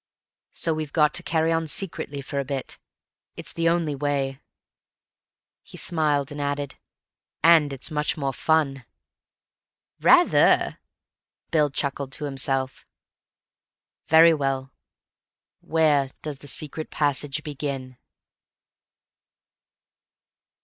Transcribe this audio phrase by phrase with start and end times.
[0.53, 2.79] "So we've got to carry on secretly for a bit.
[3.35, 4.41] It's the only way."
[5.61, 6.79] He smiled and added,
[7.43, 8.83] "And it's much more fun."
[9.99, 10.79] "Rather!"
[11.51, 12.83] Bill chuckled to himself.
[14.07, 14.73] "Very well.
[15.59, 17.99] Where does the secret passage begin?"